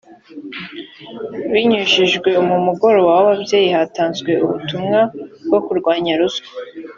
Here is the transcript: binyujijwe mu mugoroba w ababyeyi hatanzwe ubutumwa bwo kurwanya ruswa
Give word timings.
binyujijwe 1.51 2.29
mu 2.47 2.55
mugoroba 2.65 3.09
w 3.17 3.19
ababyeyi 3.25 3.69
hatanzwe 3.77 4.31
ubutumwa 4.45 4.99
bwo 5.47 5.59
kurwanya 5.65 6.13
ruswa 6.19 6.51